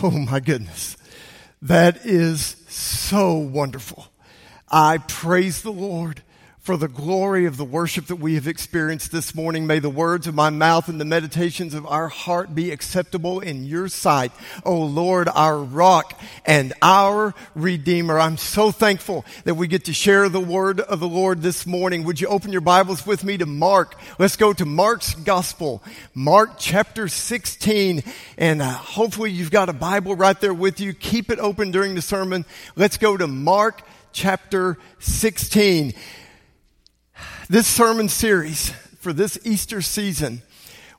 [0.02, 0.96] Oh my goodness.
[1.60, 4.08] That is so wonderful.
[4.70, 6.22] I praise the Lord
[6.60, 9.66] for the glory of the worship that we have experienced this morning.
[9.66, 13.64] May the words of my mouth and the meditations of our heart be acceptable in
[13.64, 14.30] your sight.
[14.66, 18.18] O oh Lord, our rock and our redeemer.
[18.18, 22.04] I'm so thankful that we get to share the word of the Lord this morning.
[22.04, 23.98] Would you open your Bibles with me to Mark?
[24.18, 25.82] Let's go to Mark's gospel,
[26.12, 28.02] Mark chapter 16.
[28.36, 30.92] And uh, hopefully you've got a Bible right there with you.
[30.92, 32.44] Keep it open during the sermon.
[32.76, 33.80] Let's go to Mark
[34.12, 35.94] chapter 16.
[37.50, 40.42] This sermon series for this Easter season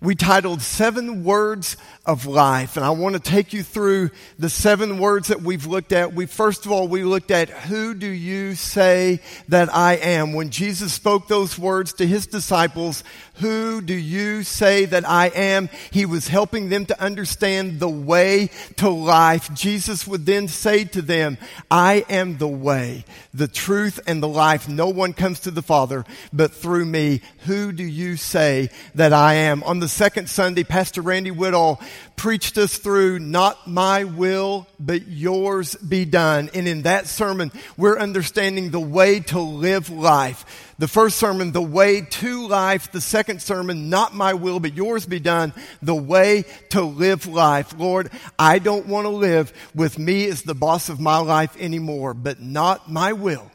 [0.01, 2.75] we titled Seven Words of Life.
[2.75, 4.09] And I want to take you through
[4.39, 6.13] the seven words that we've looked at.
[6.13, 9.19] We, first of all, we looked at who do you say
[9.49, 10.33] that I am?
[10.33, 13.03] When Jesus spoke those words to his disciples,
[13.35, 15.69] who do you say that I am?
[15.91, 19.53] He was helping them to understand the way to life.
[19.53, 21.37] Jesus would then say to them,
[21.69, 24.67] I am the way, the truth, and the life.
[24.67, 27.21] No one comes to the Father but through me.
[27.45, 29.61] Who do you say that I am?
[29.63, 31.81] On the second Sunday, Pastor Randy Woodall
[32.15, 36.49] preached us through not my will, but yours be done.
[36.53, 40.73] And in that sermon, we're understanding the way to live life.
[40.79, 42.91] The first sermon, the way to life.
[42.91, 45.53] The second sermon, not my will, but yours be done.
[45.81, 47.77] The way to live life.
[47.77, 52.13] Lord, I don't want to live with me as the boss of my life anymore,
[52.13, 53.50] but not my will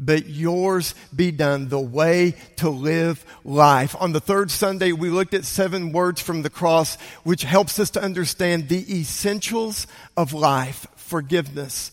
[0.00, 3.94] but yours be done, the way to live life.
[4.00, 7.90] On the third Sunday, we looked at seven words from the cross, which helps us
[7.90, 11.92] to understand the essentials of life forgiveness,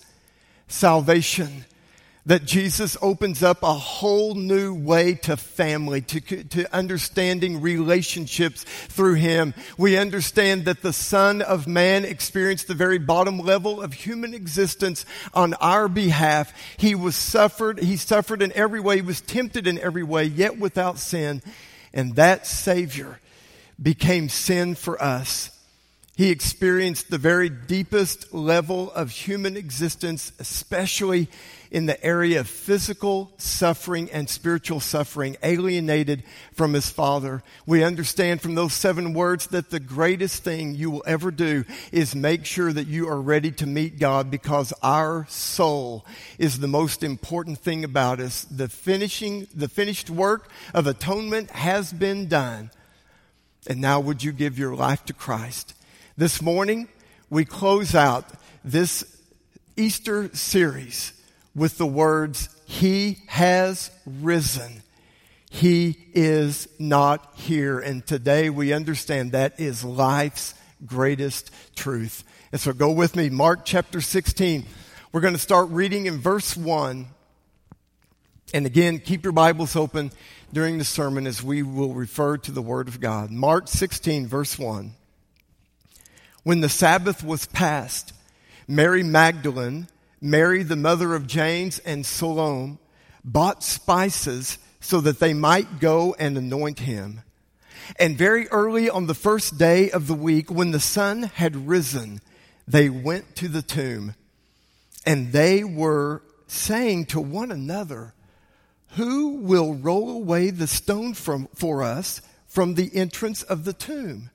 [0.68, 1.66] salvation,
[2.28, 9.14] that Jesus opens up a whole new way to family, to, to understanding relationships through
[9.16, 9.54] Him.
[9.78, 15.06] We understand that the Son of Man experienced the very bottom level of human existence
[15.34, 16.54] on our behalf.
[16.76, 20.60] He was suffered, He suffered in every way, He was tempted in every way, yet
[20.60, 21.42] without sin.
[21.94, 23.20] And that Savior
[23.82, 25.50] became sin for us.
[26.18, 31.30] He experienced the very deepest level of human existence, especially
[31.72, 36.24] in the area of physical suffering and spiritual suffering, alienated
[36.54, 37.44] from his father.
[37.66, 42.16] We understand from those seven words that the greatest thing you will ever do is
[42.16, 46.06] make sure that you are ready to meet God because our soul
[46.38, 48.46] is the most important thing about us.
[48.46, 52.72] The finishing, the finished work of atonement has been done.
[53.68, 55.74] And now would you give your life to Christ?
[56.16, 56.88] This morning,
[57.30, 58.26] we close out
[58.64, 59.04] this
[59.76, 61.14] Easter series
[61.58, 64.84] with the words, He has risen.
[65.50, 67.80] He is not here.
[67.80, 70.54] And today we understand that is life's
[70.86, 72.24] greatest truth.
[72.52, 74.66] And so go with me, Mark chapter 16.
[75.12, 77.08] We're going to start reading in verse 1.
[78.54, 80.12] And again, keep your Bibles open
[80.54, 83.32] during the sermon as we will refer to the Word of God.
[83.32, 84.94] Mark 16, verse 1.
[86.44, 88.14] When the Sabbath was past,
[88.68, 89.88] Mary Magdalene,
[90.22, 92.78] Mary, the mother of James, and Salome
[93.24, 97.22] bought spices so that they might go and anoint him.
[98.00, 102.22] And very early on the first day of the week, when the sun had risen,
[102.68, 104.16] they went to the tomb.
[105.06, 108.14] And they were saying to one another,
[108.96, 114.32] Who will roll away the stone from, for us from the entrance of the tomb?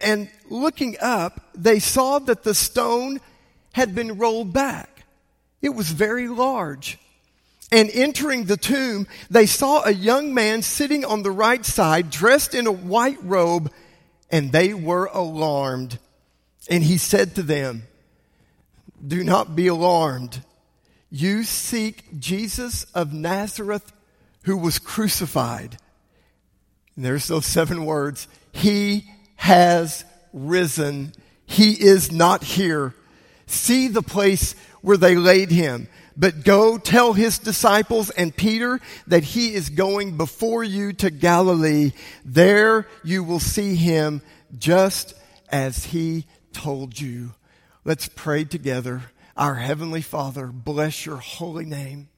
[0.00, 3.20] And looking up, they saw that the stone
[3.74, 5.04] had been rolled back.
[5.60, 6.96] It was very large.
[7.72, 12.54] And entering the tomb, they saw a young man sitting on the right side, dressed
[12.54, 13.72] in a white robe,
[14.30, 15.98] and they were alarmed.
[16.70, 17.82] And he said to them,
[19.04, 20.40] Do not be alarmed.
[21.10, 23.92] You seek Jesus of Nazareth
[24.44, 25.78] who was crucified.
[26.94, 28.28] And there's those seven words.
[28.52, 31.12] He has risen.
[31.44, 32.94] He is not here
[33.46, 35.88] see the place where they laid him.
[36.16, 41.92] But go tell his disciples and Peter that he is going before you to Galilee.
[42.24, 44.22] There you will see him
[44.56, 45.14] just
[45.48, 47.34] as he told you.
[47.84, 49.02] Let's pray together.
[49.36, 52.08] Our Heavenly Father, bless your holy name.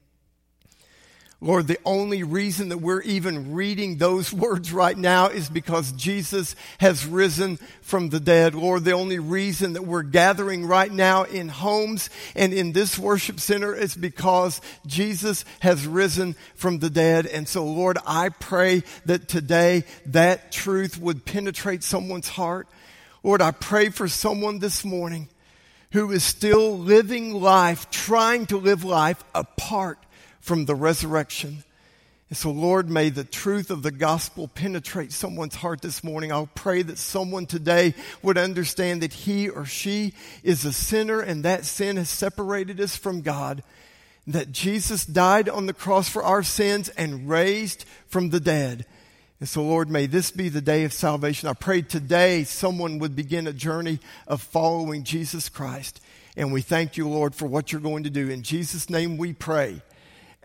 [1.39, 6.55] Lord, the only reason that we're even reading those words right now is because Jesus
[6.79, 8.55] has risen from the dead.
[8.55, 13.39] Lord, the only reason that we're gathering right now in homes and in this worship
[13.39, 17.27] center is because Jesus has risen from the dead.
[17.27, 22.67] And so, Lord, I pray that today that truth would penetrate someone's heart.
[23.21, 25.29] Lord, I pray for someone this morning
[25.91, 29.99] who is still living life, trying to live life apart
[30.47, 31.63] from the resurrection.
[32.29, 36.31] And so, Lord, may the truth of the gospel penetrate someone's heart this morning.
[36.31, 40.13] I'll pray that someone today would understand that he or she
[40.43, 43.61] is a sinner and that sin has separated us from God.
[44.25, 48.85] That Jesus died on the cross for our sins and raised from the dead.
[49.39, 51.49] And so, Lord, may this be the day of salvation.
[51.49, 56.01] I pray today someone would begin a journey of following Jesus Christ.
[56.37, 58.29] And we thank you, Lord, for what you're going to do.
[58.29, 59.81] In Jesus' name we pray.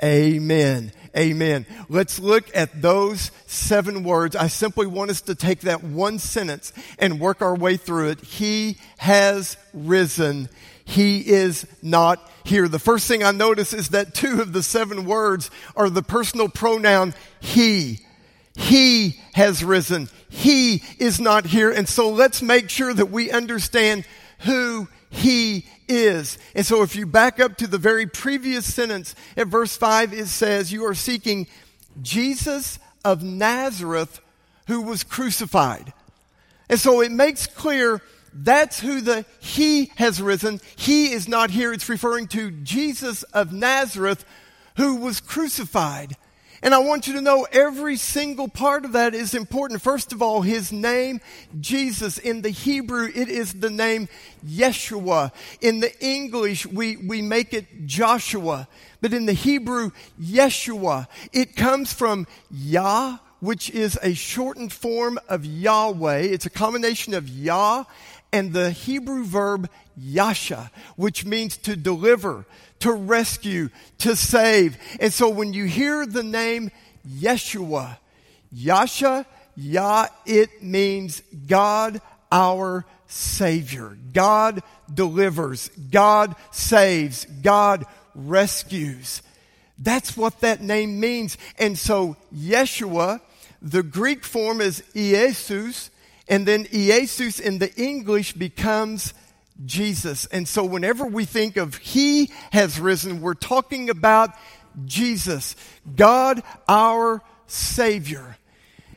[0.03, 0.93] Amen.
[1.17, 1.67] Amen.
[1.89, 4.35] Let's look at those seven words.
[4.35, 8.21] I simply want us to take that one sentence and work our way through it.
[8.23, 10.49] He has risen.
[10.85, 12.67] He is not here.
[12.67, 16.49] The first thing I notice is that two of the seven words are the personal
[16.49, 18.01] pronoun he.
[18.55, 20.09] He has risen.
[20.29, 21.71] He is not here.
[21.71, 24.05] And so let's make sure that we understand
[24.41, 26.38] who he is.
[26.55, 30.26] And so if you back up to the very previous sentence at verse 5, it
[30.26, 31.46] says, You are seeking
[32.00, 34.20] Jesus of Nazareth
[34.67, 35.93] who was crucified.
[36.69, 38.00] And so it makes clear
[38.32, 40.61] that's who the He has risen.
[40.76, 41.73] He is not here.
[41.73, 44.25] It's referring to Jesus of Nazareth
[44.76, 46.17] who was crucified.
[46.62, 49.82] And I want you to know every single part of that is important.
[49.82, 51.20] First of all, his name,
[51.61, 52.19] Jesus.
[52.19, 54.09] In the Hebrew, it is the name
[54.47, 55.32] Yeshua.
[55.61, 58.69] In the English, we, we make it Joshua.
[59.00, 61.09] But in the Hebrew, Yeshua.
[61.32, 66.19] It comes from Yah, which is a shortened form of Yahweh.
[66.19, 67.85] It's a combination of Yah
[68.32, 72.46] and the Hebrew verb Yasha, which means to deliver,
[72.81, 73.69] to rescue,
[73.99, 74.76] to save.
[75.00, 76.70] And so when you hear the name
[77.08, 77.99] Yeshua,
[78.50, 79.26] Yasha,
[79.56, 82.00] Yah, it means God
[82.31, 83.96] our Savior.
[84.14, 84.62] God
[84.93, 85.69] delivers.
[85.90, 87.26] God saves.
[87.26, 87.84] God
[88.14, 89.23] rescues.
[89.79, 91.37] That's what that name means.
[91.58, 93.20] And so Yeshua,
[93.61, 95.90] the Greek form is Iesous,
[96.29, 99.15] and then Jesus in the English becomes
[99.65, 100.27] Jesus.
[100.27, 104.31] And so whenever we think of He has risen, we're talking about
[104.85, 105.57] Jesus,
[105.95, 108.37] God our Savior.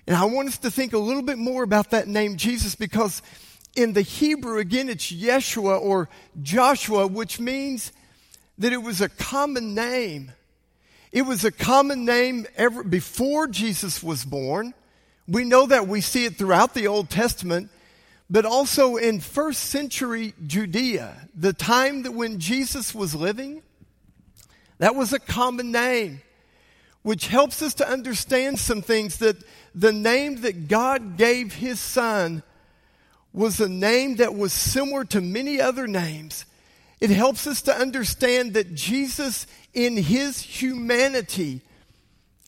[0.07, 3.21] And I want us to think a little bit more about that name Jesus because
[3.75, 6.09] in the Hebrew, again, it's Yeshua or
[6.41, 7.91] Joshua, which means
[8.57, 10.31] that it was a common name.
[11.11, 14.73] It was a common name ever before Jesus was born.
[15.27, 17.69] We know that we see it throughout the Old Testament,
[18.29, 23.63] but also in first century Judea, the time that when Jesus was living,
[24.77, 26.21] that was a common name,
[27.01, 29.37] which helps us to understand some things that
[29.73, 32.43] the name that God gave his son
[33.33, 36.45] was a name that was similar to many other names.
[37.01, 41.61] It helps us to understand that Jesus in his humanity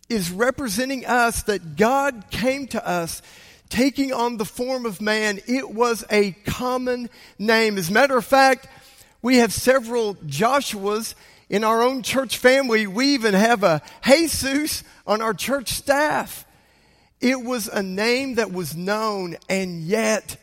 [0.09, 3.21] is representing us that God came to us
[3.69, 5.39] taking on the form of man.
[5.47, 7.77] It was a common name.
[7.77, 8.67] As a matter of fact,
[9.21, 11.15] we have several Joshuas
[11.49, 12.87] in our own church family.
[12.87, 16.45] We even have a Jesus on our church staff.
[17.19, 20.37] It was a name that was known and yet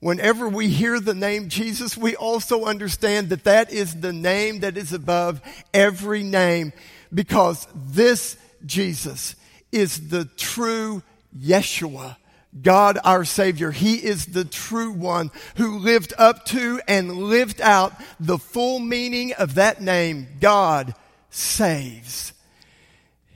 [0.00, 4.76] Whenever we hear the name Jesus, we also understand that that is the name that
[4.76, 5.40] is above
[5.72, 6.72] every name
[7.12, 9.36] because this Jesus
[9.72, 11.02] is the true
[11.36, 12.16] Yeshua.
[12.62, 13.70] God our Savior.
[13.70, 19.34] He is the true one who lived up to and lived out the full meaning
[19.34, 20.26] of that name.
[20.40, 20.94] God
[21.28, 22.32] saves.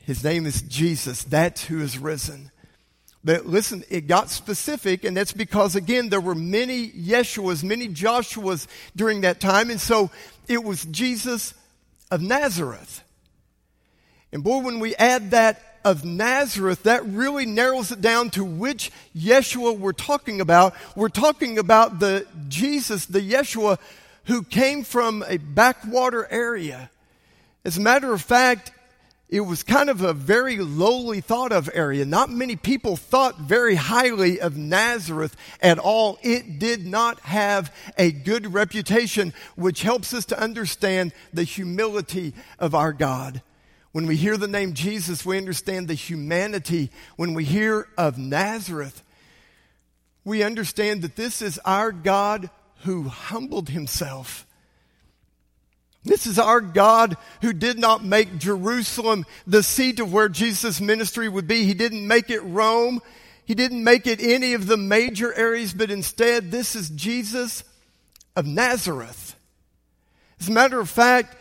[0.07, 1.23] His name is Jesus.
[1.23, 2.51] That's who is risen.
[3.23, 8.67] But listen, it got specific, and that's because, again, there were many Yeshuas, many Joshuas
[8.97, 10.11] during that time, and so
[10.49, 11.53] it was Jesus
[12.11, 13.03] of Nazareth.
[14.33, 18.93] And boy, when we add that of Nazareth, that really narrows it down to which
[19.17, 20.75] Yeshua we're talking about.
[20.95, 23.79] We're talking about the Jesus, the Yeshua,
[24.25, 26.91] who came from a backwater area.
[27.65, 28.73] As a matter of fact,
[29.31, 32.05] it was kind of a very lowly thought of area.
[32.05, 36.19] Not many people thought very highly of Nazareth at all.
[36.23, 42.75] It did not have a good reputation, which helps us to understand the humility of
[42.75, 43.41] our God.
[43.93, 46.91] When we hear the name Jesus, we understand the humanity.
[47.17, 49.03] When we hear of Nazareth,
[50.25, 52.51] we understand that this is our God
[52.85, 54.47] who humbled himself.
[56.05, 61.29] This is our God who did not make Jerusalem the seat of where Jesus' ministry
[61.29, 61.65] would be.
[61.65, 63.01] He didn't make it Rome.
[63.45, 67.65] He didn't make it any of the major areas, but instead, this is Jesus
[68.37, 69.35] of Nazareth.
[70.39, 71.37] As a matter of fact,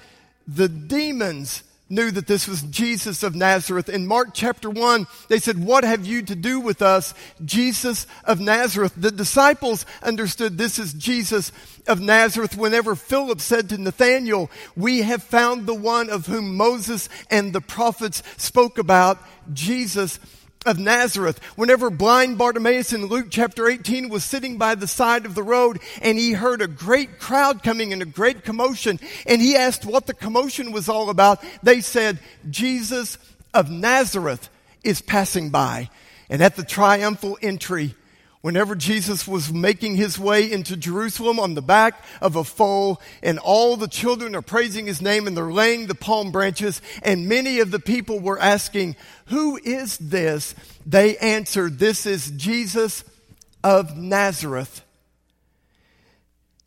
[0.47, 3.89] the demons knew that this was Jesus of Nazareth.
[3.89, 8.39] In Mark chapter 1, they said, What have you to do with us, Jesus of
[8.39, 8.93] Nazareth?
[8.96, 11.51] The disciples understood this is Jesus
[11.88, 17.10] of Nazareth whenever Philip said to Nathanael, We have found the one of whom Moses
[17.29, 19.17] and the prophets spoke about,
[19.53, 20.19] Jesus
[20.65, 21.39] of Nazareth.
[21.55, 25.79] Whenever blind Bartimaeus in Luke chapter 18 was sitting by the side of the road
[26.01, 30.05] and he heard a great crowd coming and a great commotion and he asked what
[30.05, 33.17] the commotion was all about, they said, Jesus
[33.53, 34.49] of Nazareth
[34.83, 35.89] is passing by.
[36.29, 37.95] And at the triumphal entry,
[38.41, 43.38] Whenever Jesus was making his way into Jerusalem on the back of a foal, and
[43.38, 47.60] all the children are praising his name and they're laying the palm branches, and many
[47.60, 50.55] of the people were asking, Who is this?
[50.86, 53.03] They answered, This is Jesus
[53.62, 54.84] of Nazareth.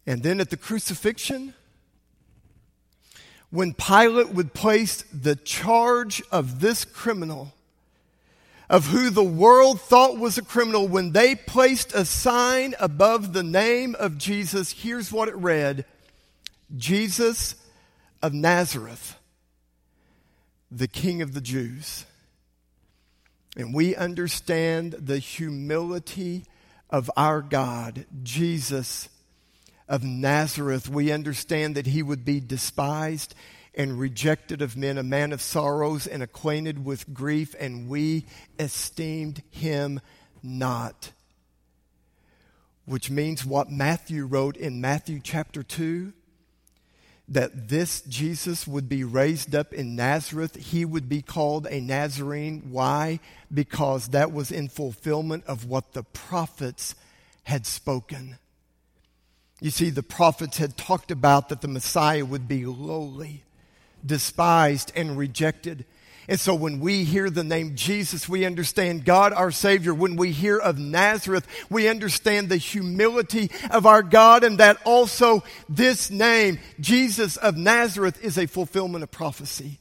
[0.07, 1.55] And then at the crucifixion,
[3.49, 7.55] when Pilate would place the charge of this criminal
[8.73, 13.43] of who the world thought was a criminal, when they placed a sign above the
[13.43, 15.85] name of Jesus, here's what it read
[16.75, 17.55] Jesus
[18.23, 19.17] of Nazareth,
[20.71, 22.07] the King of the Jews.
[23.59, 26.47] And we understand the humility
[26.89, 29.11] of our God, Jesus
[29.87, 30.89] of Nazareth.
[30.89, 33.35] We understand that he would be despised
[33.75, 38.27] and rejected of men, a man of sorrows and acquainted with grief, and we
[38.59, 40.01] esteemed him
[40.43, 41.13] not.
[42.85, 46.13] Which means what Matthew wrote in Matthew chapter 2
[47.29, 50.57] that this Jesus would be raised up in Nazareth.
[50.57, 52.69] He would be called a Nazarene.
[52.71, 53.21] Why?
[53.53, 56.95] Because that was in fulfillment of what the prophets
[57.45, 58.39] had spoken.
[59.61, 63.45] You see, the prophets had talked about that the Messiah would be lowly
[64.05, 65.85] despised, and rejected.
[66.29, 69.93] And so when we hear the name Jesus, we understand God our Savior.
[69.93, 75.43] When we hear of Nazareth, we understand the humility of our God and that also
[75.69, 79.79] this name, Jesus of Nazareth, is a fulfillment of prophecy.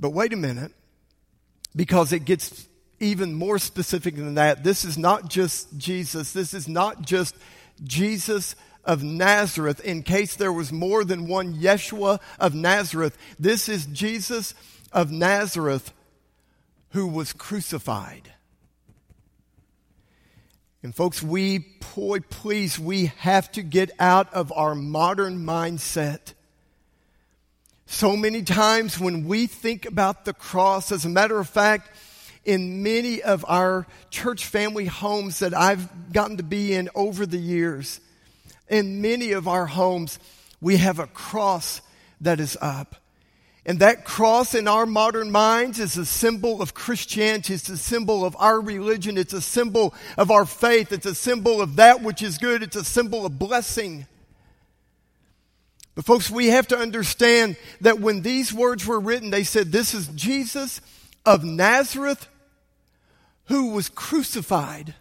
[0.00, 0.72] But wait a minute,
[1.74, 2.66] because it gets
[2.98, 4.64] even more specific than that.
[4.64, 6.32] This is not just Jesus.
[6.32, 7.36] This is not just
[7.84, 8.56] Jesus
[8.86, 13.18] of Nazareth in case there was more than one Yeshua of Nazareth.
[13.38, 14.54] This is Jesus
[14.92, 15.92] of Nazareth
[16.90, 18.32] who was crucified.
[20.82, 26.34] And folks, we, boy, please, we have to get out of our modern mindset.
[27.86, 31.90] So many times when we think about the cross, as a matter of fact,
[32.44, 37.38] in many of our church family homes that I've gotten to be in over the
[37.38, 38.00] years,
[38.68, 40.18] in many of our homes,
[40.60, 41.80] we have a cross
[42.20, 42.96] that is up.
[43.64, 47.54] And that cross in our modern minds is a symbol of Christianity.
[47.54, 49.18] It's a symbol of our religion.
[49.18, 50.92] It's a symbol of our faith.
[50.92, 52.62] It's a symbol of that which is good.
[52.62, 54.06] It's a symbol of blessing.
[55.96, 59.94] But, folks, we have to understand that when these words were written, they said, This
[59.94, 60.80] is Jesus
[61.24, 62.28] of Nazareth
[63.46, 64.94] who was crucified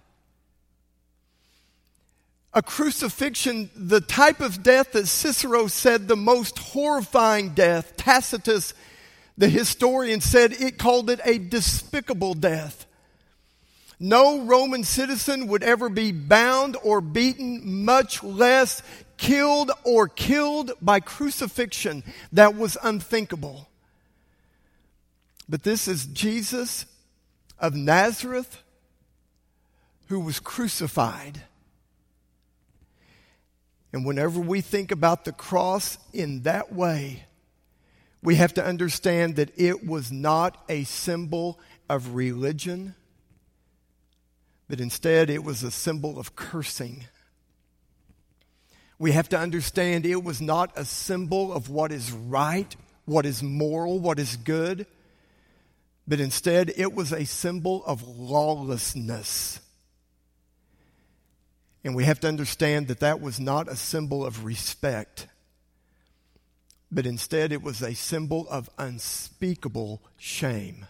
[2.55, 7.97] a crucifixion, the type of death that Cicero said the most horrifying death.
[7.97, 8.73] Tacitus,
[9.37, 12.85] the historian, said it called it a despicable death.
[13.99, 18.81] No Roman citizen would ever be bound or beaten, much less
[19.17, 22.03] killed or killed by crucifixion.
[22.31, 23.67] That was unthinkable.
[25.47, 26.85] But this is Jesus
[27.59, 28.61] of Nazareth
[30.07, 31.41] who was crucified.
[33.93, 37.25] And whenever we think about the cross in that way,
[38.21, 42.95] we have to understand that it was not a symbol of religion,
[44.67, 47.05] but instead it was a symbol of cursing.
[48.97, 52.75] We have to understand it was not a symbol of what is right,
[53.05, 54.87] what is moral, what is good,
[56.07, 59.59] but instead it was a symbol of lawlessness.
[61.85, 65.27] And we have to understand that that was not a symbol of respect,
[66.91, 70.87] but instead it was a symbol of unspeakable shame.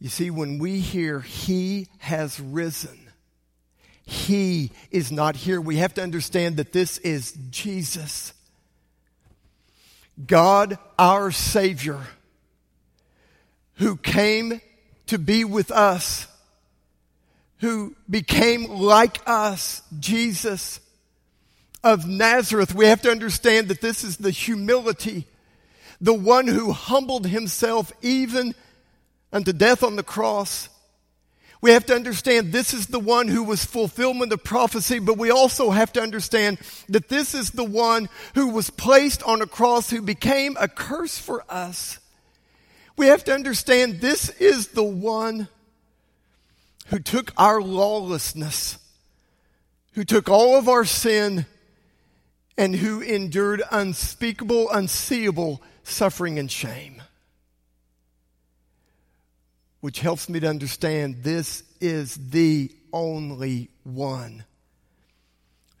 [0.00, 2.98] You see, when we hear He has risen,
[4.04, 5.60] He is not here.
[5.60, 8.32] We have to understand that this is Jesus,
[10.26, 12.00] God our Savior,
[13.74, 14.60] who came
[15.06, 16.26] to be with us,
[17.60, 20.80] who became like us, Jesus
[21.86, 22.74] of Nazareth.
[22.74, 25.26] We have to understand that this is the humility,
[26.00, 28.54] the one who humbled himself even
[29.32, 30.68] unto death on the cross.
[31.60, 35.30] We have to understand this is the one who was fulfillment of prophecy, but we
[35.30, 36.58] also have to understand
[36.88, 41.18] that this is the one who was placed on a cross who became a curse
[41.18, 41.98] for us.
[42.96, 45.48] We have to understand this is the one
[46.86, 48.78] who took our lawlessness,
[49.92, 51.46] who took all of our sin,
[52.56, 57.02] and who endured unspeakable, unseeable suffering and shame.
[59.80, 64.44] Which helps me to understand this is the only one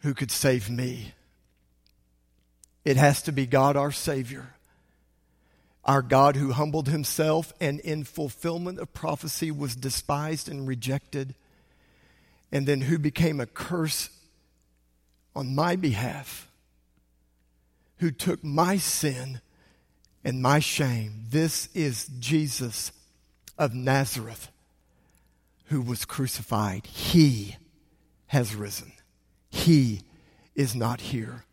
[0.02, 1.12] who could save me.
[2.84, 4.55] It has to be God our Savior
[5.86, 11.34] our God who humbled himself and in fulfillment of prophecy was despised and rejected,
[12.52, 14.10] and then who became a curse
[15.34, 16.50] on my behalf,
[17.98, 19.40] who took my sin
[20.24, 21.24] and my shame.
[21.30, 22.90] This is Jesus
[23.56, 24.50] of Nazareth
[25.66, 26.86] who was crucified.
[26.86, 27.56] He
[28.26, 28.92] has risen.
[29.50, 30.02] He
[30.54, 31.44] is not here.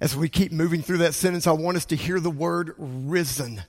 [0.00, 3.62] As we keep moving through that sentence, I want us to hear the word risen.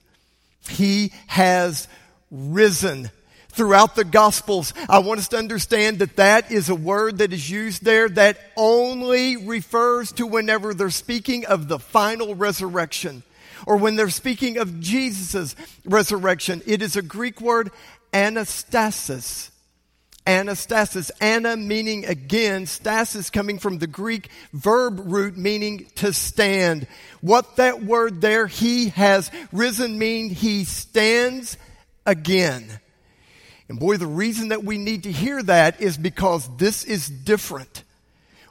[0.67, 1.87] He has
[2.31, 3.11] risen.
[3.49, 7.49] Throughout the Gospels, I want us to understand that that is a word that is
[7.49, 13.23] used there that only refers to whenever they're speaking of the final resurrection
[13.65, 15.55] or when they're speaking of Jesus'
[15.85, 16.61] resurrection.
[16.67, 17.71] It is a Greek word,
[18.13, 19.49] anastasis
[20.27, 21.09] anastasis.
[21.21, 26.85] Ana meaning again, stasis coming from the Greek verb root meaning to stand.
[27.21, 31.57] What that word there, he has risen mean he stands
[32.05, 32.79] again.
[33.69, 37.83] And boy, the reason that we need to hear that is because this is different.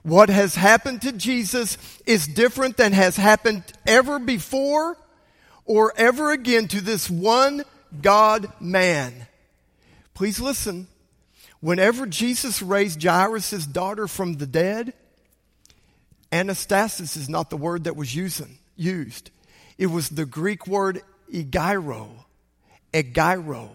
[0.02, 4.96] What has happened to Jesus is different than has happened ever before
[5.64, 7.64] or ever again to this one
[8.02, 9.26] God man.
[10.14, 10.86] Please listen.
[11.60, 14.92] Whenever Jesus raised Jairus' daughter from the dead,
[16.30, 19.30] anastasis is not the word that was using, used.
[19.78, 22.08] It was the Greek word egeiro.
[22.92, 23.70] Egeiro.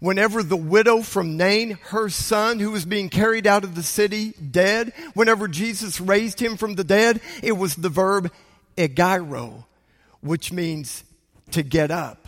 [0.00, 4.32] Whenever the widow from Nain, her son, who was being carried out of the city
[4.32, 8.32] dead, whenever Jesus raised him from the dead, it was the verb
[8.76, 9.64] egeiro,
[10.20, 11.04] which means
[11.52, 12.25] to get up.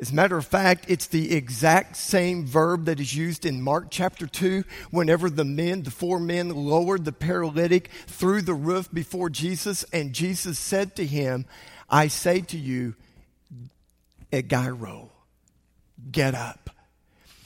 [0.00, 3.88] As a matter of fact, it's the exact same verb that is used in Mark
[3.90, 9.28] chapter 2 whenever the men, the four men, lowered the paralytic through the roof before
[9.28, 11.44] Jesus, and Jesus said to him,
[11.90, 12.94] I say to you,
[14.32, 15.10] egeiro,
[16.10, 16.70] get up.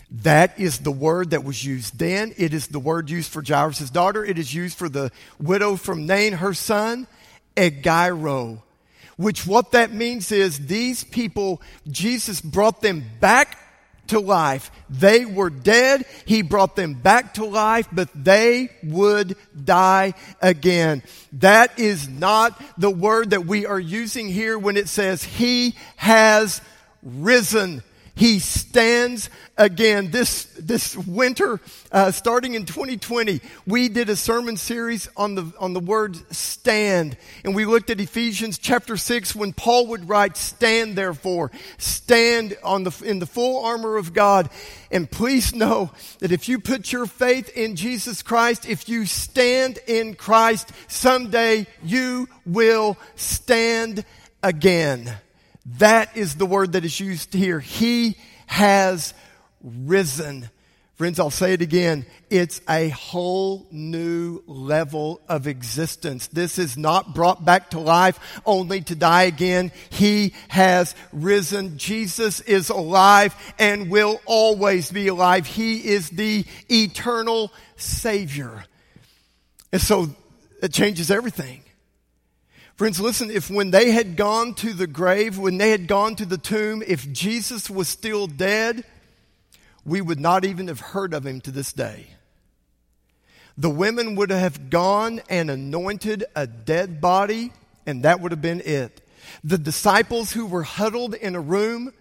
[0.09, 2.33] That is the word that was used then.
[2.37, 4.25] It is the word used for Jairus' daughter.
[4.25, 7.09] It is used for the widow from Nain, her son,
[7.57, 8.63] egeiro
[9.17, 13.59] which what that means is these people, Jesus brought them back
[14.09, 14.71] to life.
[14.91, 16.05] They were dead.
[16.27, 21.03] He brought them back to life, but they would die again.
[21.35, 26.61] That is not the word that we are using here when it says he has
[27.03, 27.83] risen.
[28.17, 30.11] He stands again.
[30.11, 35.73] This, this winter, uh, starting in 2020, we did a sermon series on the, on
[35.73, 37.17] the word stand.
[37.45, 42.85] And we looked at Ephesians chapter 6 when Paul would write, stand therefore, stand on
[42.85, 44.49] the, in the full armor of God.
[44.93, 49.79] And please know that if you put your faith in Jesus Christ, if you stand
[49.89, 54.05] in Christ, someday you will stand
[54.41, 55.17] again.
[55.79, 57.61] That is the word that is used here.
[57.61, 59.15] He has
[59.63, 60.51] risen.
[60.95, 62.07] Friends, I'll say it again.
[62.31, 66.29] It's a whole new level of existence.
[66.29, 69.73] This is not brought back to life only to die again.
[69.91, 71.79] He has risen.
[71.79, 75.47] Jesus is alive and will always be alive.
[75.47, 78.65] He is the eternal Savior.
[79.73, 80.11] And so
[80.63, 81.64] it changes everything.
[82.77, 86.27] Friends, listen, if when they had gone to the grave, when they had gone to
[86.27, 88.85] the tomb, if Jesus was still dead,
[89.85, 92.07] we would not even have heard of him to this day.
[93.57, 97.53] The women would have gone and anointed a dead body,
[97.87, 99.01] and that would have been it.
[99.45, 101.93] The disciples who were huddled in a room,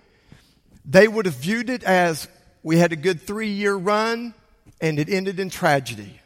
[0.83, 2.27] they would have viewed it as
[2.63, 4.33] we had a good three year run
[4.81, 6.19] and it ended in tragedy.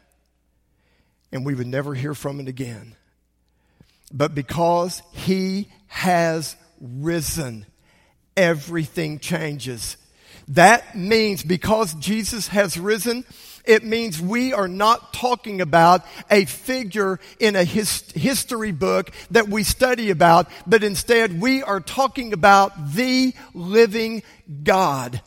[1.30, 2.96] And we would never hear from it again
[4.10, 7.66] but because he has risen,
[8.36, 9.96] everything changes.
[10.48, 13.24] That means because Jesus has risen,
[13.64, 19.48] it means we are not talking about a figure in a his, history book that
[19.48, 24.22] we study about, but instead we are talking about the living
[24.62, 25.20] God.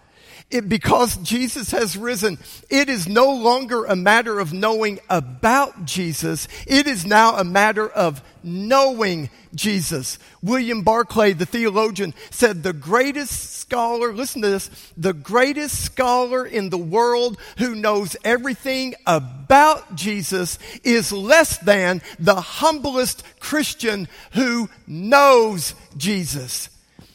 [0.51, 2.37] It, because Jesus has risen,
[2.69, 6.49] it is no longer a matter of knowing about Jesus.
[6.67, 10.19] It is now a matter of knowing Jesus.
[10.41, 16.69] William Barclay, the theologian, said the greatest scholar, listen to this, the greatest scholar in
[16.69, 25.75] the world who knows everything about Jesus is less than the humblest Christian who knows
[25.95, 26.70] Jesus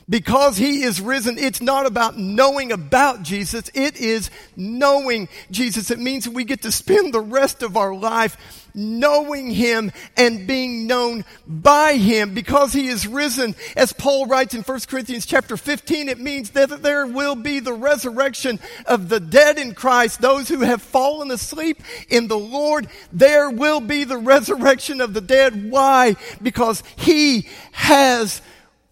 [0.09, 3.71] because he is risen, it's not about knowing about Jesus.
[3.75, 5.91] It is knowing Jesus.
[5.91, 8.37] It means we get to spend the rest of our life
[8.73, 13.57] knowing him and being known by him because he is risen.
[13.75, 17.73] As Paul writes in 1 Corinthians chapter 15, it means that there will be the
[17.73, 22.87] resurrection of the dead in Christ, those who have fallen asleep in the Lord.
[23.13, 25.71] There will be the resurrection of the dead.
[25.71, 26.15] Why?
[26.41, 28.41] Because he has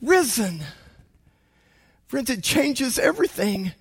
[0.01, 0.65] risen.
[2.15, 3.73] Friends, it changes everything.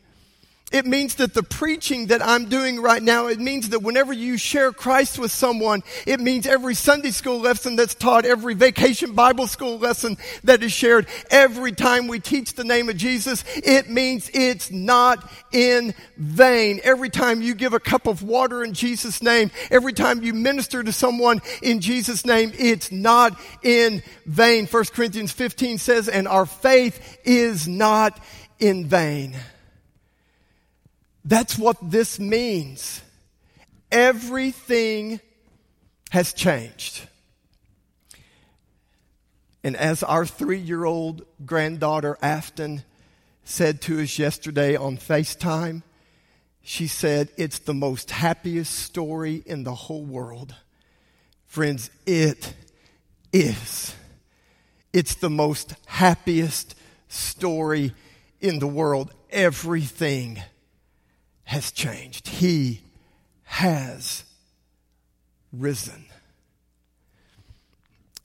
[0.73, 4.39] It means that the preaching that I'm doing right now, it means that whenever you
[4.39, 9.45] share Christ with someone, it means every Sunday school lesson that's taught, every vacation Bible
[9.45, 14.31] school lesson that is shared, every time we teach the name of Jesus, it means
[14.33, 16.81] it's not in vain.
[16.83, 20.81] Every time you give a cup of water in Jesus' name, every time you minister
[20.81, 24.65] to someone in Jesus' name, it's not in vain.
[24.65, 28.19] 1 Corinthians 15 says, and our faith is not
[28.59, 29.35] in vain.
[31.25, 33.01] That's what this means.
[33.91, 35.19] Everything
[36.11, 37.07] has changed.
[39.63, 42.83] And as our three year old granddaughter Afton
[43.45, 45.83] said to us yesterday on FaceTime,
[46.61, 50.55] she said, It's the most happiest story in the whole world.
[51.45, 52.53] Friends, it
[53.31, 53.95] is.
[54.91, 56.75] It's the most happiest
[57.07, 57.93] story
[58.41, 59.13] in the world.
[59.29, 60.41] Everything
[61.45, 62.27] has changed.
[62.27, 62.81] He
[63.43, 64.23] has
[65.51, 66.05] risen.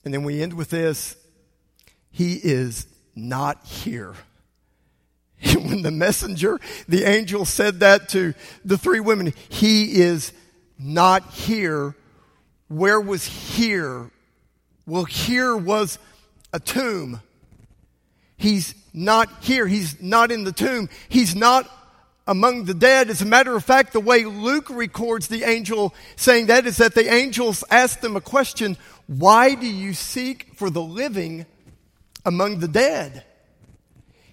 [0.03, 1.15] And then we end with this
[2.11, 4.15] He is not here.
[5.53, 8.33] when the messenger, the angel said that to
[8.65, 10.33] the three women, He is
[10.77, 11.95] not here.
[12.67, 14.09] Where was here?
[14.85, 15.99] Well, here was
[16.51, 17.21] a tomb.
[18.37, 19.67] He's not here.
[19.67, 20.89] He's not in the tomb.
[21.09, 21.69] He's not
[22.29, 23.09] among the dead.
[23.09, 26.93] As a matter of fact, the way Luke records the angel saying that is that
[26.93, 31.47] the angels asked them a question Why do you seek for the living
[32.23, 33.25] among the dead?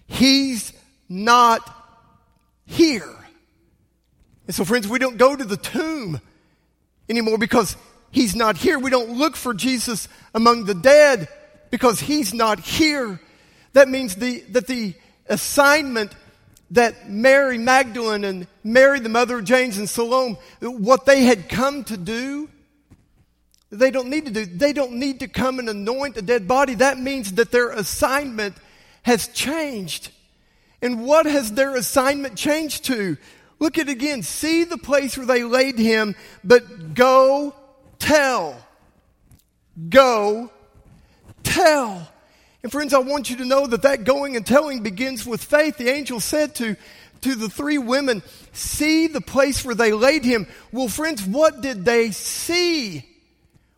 [0.07, 0.75] He's
[1.09, 1.69] not
[2.67, 3.17] here.
[4.47, 6.21] And so, friends, we don't go to the tomb
[7.09, 7.77] anymore because
[8.11, 8.79] he's not here.
[8.79, 11.29] We don't look for Jesus among the dead
[11.71, 13.21] because he's not here.
[13.73, 14.95] That means the, that the
[15.29, 16.13] assignment
[16.70, 21.85] that Mary Magdalene and Mary, the mother of James and Salome, what they had come
[21.85, 22.48] to do,
[23.70, 24.46] they don't need to do.
[24.46, 26.74] They don't need to come and anoint a dead body.
[26.74, 28.57] That means that their assignment
[29.02, 30.11] has changed.
[30.83, 33.16] And what has their assignment changed to?
[33.59, 34.22] Look at it again.
[34.22, 37.55] See the place where they laid him, but go
[37.98, 38.57] tell.
[39.88, 40.50] Go
[41.42, 42.09] tell.
[42.62, 45.77] And friends, I want you to know that that going and telling begins with faith.
[45.77, 46.77] The angel said to,
[47.23, 50.47] to the three women, see the place where they laid him.
[50.73, 53.07] Well, friends, what did they see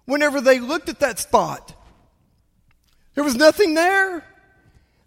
[0.07, 1.75] whenever they looked at that spot?
[3.15, 4.25] There was nothing there.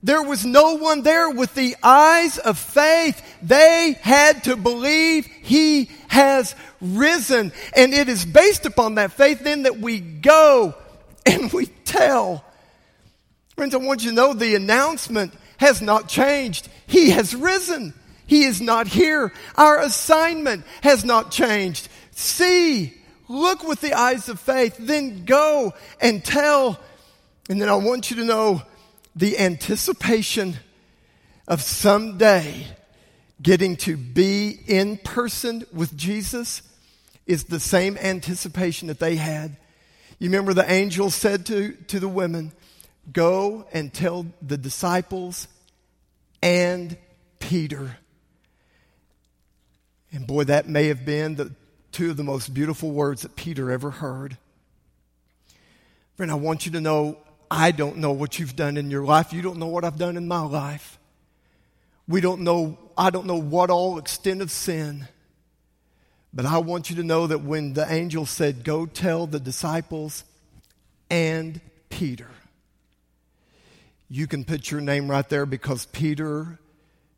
[0.04, 3.22] There was no one there with the eyes of faith.
[3.42, 7.54] They had to believe he has risen.
[7.76, 10.76] And it is based upon that faith then that we go
[11.26, 12.44] and we tell
[13.62, 16.68] Friends, I want you to know the announcement has not changed.
[16.88, 17.94] He has risen.
[18.26, 19.32] He is not here.
[19.54, 21.88] Our assignment has not changed.
[22.10, 22.92] See,
[23.28, 26.80] look with the eyes of faith, then go and tell.
[27.52, 28.64] And then I want you to know
[29.16, 30.58] the anticipation
[31.48, 32.66] of someday
[33.44, 36.64] getting to be in person with Jesus
[37.28, 39.56] is the same anticipation that they had.
[40.18, 42.54] You remember the angel said to, to the women,
[43.12, 45.48] Go and tell the disciples
[46.42, 46.98] and
[47.40, 47.98] Peter.
[50.12, 51.54] And boy, that may have been the
[51.92, 54.38] two of the most beautiful words that Peter ever heard.
[56.16, 57.18] Friend, I want you to know
[57.50, 59.34] I don't know what you've done in your life.
[59.34, 60.98] You don't know what I've done in my life.
[62.08, 65.08] We don't know I don't know what all extent of sin,
[66.34, 70.24] but I want you to know that when the angel said, Go tell the disciples
[71.10, 71.60] and
[71.90, 72.28] Peter,
[74.14, 76.60] you can put your name right there because Peter,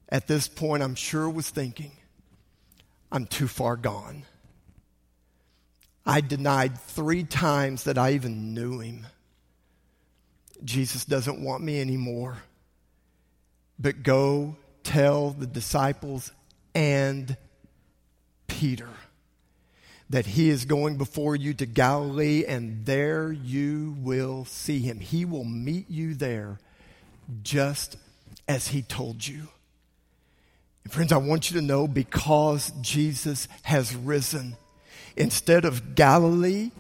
[0.10, 1.92] at this point, I'm sure was thinking,
[3.12, 4.26] I'm too far gone.
[6.06, 9.08] I denied three times that I even knew him.
[10.64, 12.38] Jesus doesn't want me anymore.
[13.80, 16.32] But go tell the disciples
[16.76, 17.36] and
[18.46, 18.90] Peter
[20.12, 25.00] that he is going before you to Galilee and there you will see him.
[25.00, 26.60] He will meet you there
[27.42, 27.98] just
[28.48, 29.48] as he told you.
[30.84, 34.56] And friends, I want you to know because Jesus has risen,
[35.16, 36.72] instead of Galilee,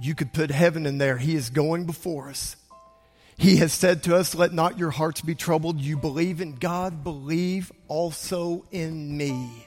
[0.00, 1.18] you could put heaven in there.
[1.18, 2.56] He is going before us.
[3.38, 5.80] He has said to us, Let not your hearts be troubled.
[5.80, 9.66] You believe in God, believe also in me.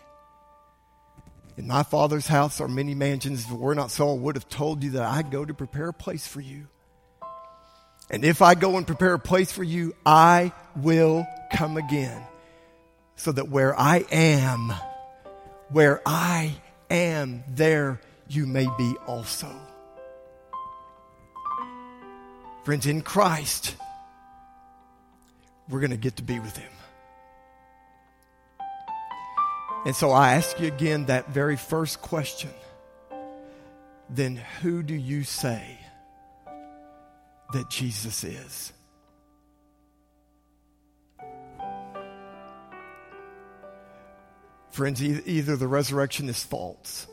[1.58, 3.46] In my Father's house are many mansions.
[3.46, 5.90] If it were not so, I would have told you that I go to prepare
[5.90, 6.68] a place for you.
[8.10, 12.22] And if I go and prepare a place for you, I will come again.
[13.16, 14.74] So that where I am,
[15.70, 16.56] where I
[16.90, 19.50] am, there you may be also.
[22.64, 23.76] Friends, in Christ,
[25.68, 26.72] we're going to get to be with Him.
[29.86, 32.50] And so I ask you again that very first question.
[34.10, 35.80] Then who do you say
[37.54, 38.74] that Jesus is?
[44.72, 47.08] Friends, either the resurrection is false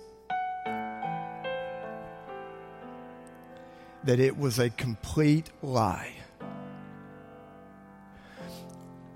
[4.07, 6.13] that it was a complete lie.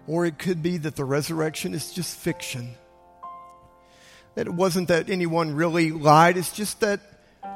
[0.06, 2.74] Or it could be that the resurrection is just fiction.
[4.34, 7.00] That it wasn't that anyone really lied, it's just that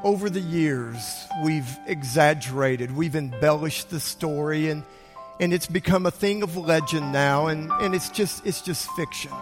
[0.05, 4.85] over the years we've exaggerated, we've embellished the story and
[5.40, 9.33] and it's become a thing of legend now and, and it's just it's just fiction.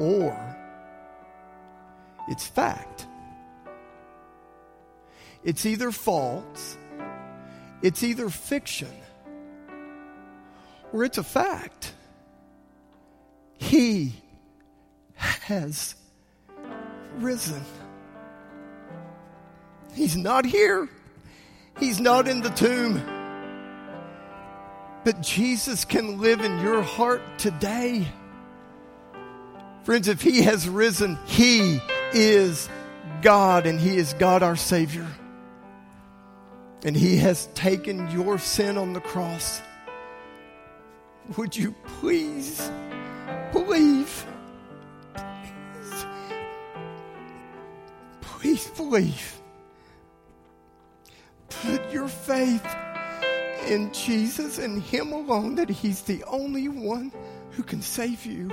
[0.00, 0.56] Or
[2.28, 3.06] it's fact.
[5.44, 6.76] It's either false,
[7.82, 8.92] it's either fiction,
[10.92, 11.92] or it's a fact.
[13.58, 14.14] He
[15.14, 15.94] has
[17.18, 17.62] risen.
[19.94, 20.88] He's not here.
[21.78, 23.02] He's not in the tomb.
[25.04, 28.06] But Jesus can live in your heart today.
[29.84, 31.80] Friends, if He has risen, He
[32.12, 32.68] is
[33.20, 35.06] God and He is God our Savior.
[36.84, 39.60] And He has taken your sin on the cross.
[41.36, 42.70] Would you please
[43.52, 44.26] believe?
[48.42, 49.40] Please believe.
[51.48, 52.66] Put your faith
[53.68, 57.12] in Jesus and Him alone, that He's the only one
[57.52, 58.50] who can save you.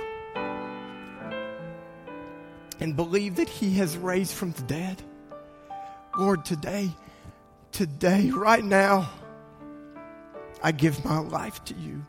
[2.78, 5.02] And believe that He has raised from the dead.
[6.16, 6.90] Lord, today,
[7.72, 9.10] today, right now,
[10.62, 12.06] I give my life to you.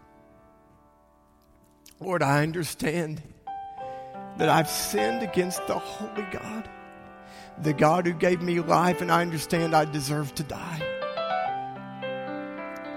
[2.00, 3.24] Lord, I understand
[4.38, 6.70] that I've sinned against the holy God,
[7.62, 10.82] the God who gave me life, and I understand I deserve to die.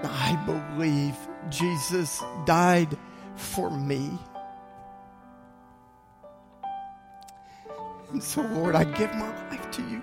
[0.03, 1.15] I believe
[1.49, 2.97] Jesus died
[3.35, 4.17] for me.
[8.11, 10.01] And so, Lord, I give my life to you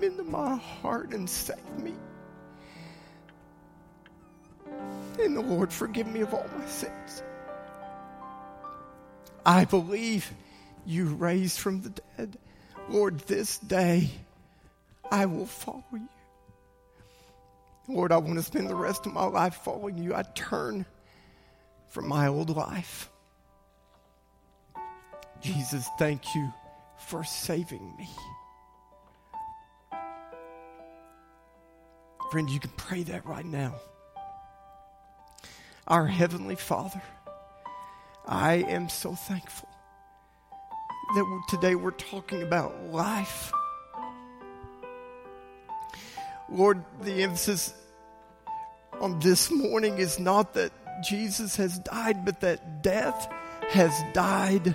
[0.00, 1.94] come into my heart and save me.
[5.18, 7.22] And the Lord, forgive me of all my sins.
[9.44, 10.32] I believe
[10.86, 12.38] you raised from the dead.
[12.88, 14.10] Lord, this day
[15.10, 16.08] I will follow you.
[17.88, 20.14] Lord, I want to spend the rest of my life following you.
[20.14, 20.84] I turn
[21.88, 23.10] from my old life.
[25.40, 26.52] Jesus, thank you
[27.08, 28.08] for saving me.
[32.30, 33.74] Friend, you can pray that right now.
[35.88, 37.02] Our Heavenly Father,
[38.24, 39.69] I am so thankful
[41.14, 43.52] that today we're talking about life.
[46.48, 47.74] Lord, the emphasis
[49.00, 53.32] on this morning is not that Jesus has died, but that death
[53.70, 54.74] has died.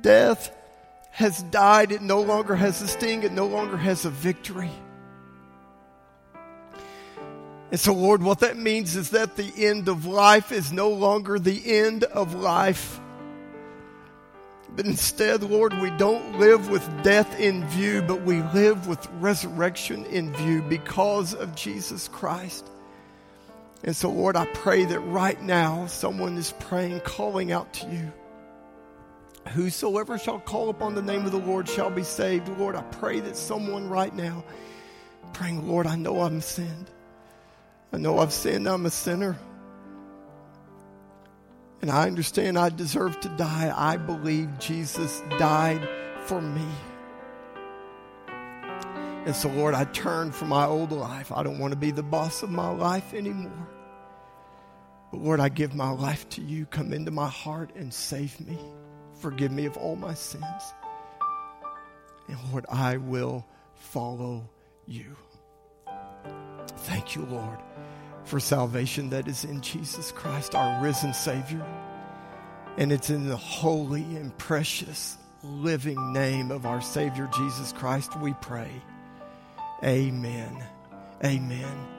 [0.00, 0.54] Death
[1.10, 1.92] has died.
[1.92, 4.70] It no longer has a sting, it no longer has a victory.
[7.70, 11.38] And so, Lord, what that means is that the end of life is no longer
[11.38, 13.00] the end of life.
[14.76, 20.04] But instead, Lord, we don't live with death in view, but we live with resurrection
[20.06, 22.68] in view because of Jesus Christ.
[23.82, 28.12] And so, Lord, I pray that right now someone is praying, calling out to you.
[29.48, 32.48] Whosoever shall call upon the name of the Lord shall be saved.
[32.58, 34.44] Lord, I pray that someone right now
[35.32, 36.90] praying, Lord, I know I'm sinned.
[37.92, 38.68] I know I've sinned.
[38.68, 39.38] I'm a sinner.
[41.80, 43.72] And I understand I deserve to die.
[43.74, 45.88] I believe Jesus died
[46.24, 46.66] for me.
[49.26, 51.30] And so, Lord, I turn from my old life.
[51.30, 53.68] I don't want to be the boss of my life anymore.
[55.12, 56.66] But, Lord, I give my life to you.
[56.66, 58.58] Come into my heart and save me.
[59.20, 60.44] Forgive me of all my sins.
[62.26, 64.48] And, Lord, I will follow
[64.86, 65.16] you.
[66.78, 67.58] Thank you, Lord
[68.28, 71.66] for salvation that is in Jesus Christ, our risen Savior.
[72.76, 78.34] And it's in the holy and precious living name of our Savior Jesus Christ we
[78.34, 78.70] pray.
[79.82, 80.64] Amen.
[81.24, 81.97] Amen.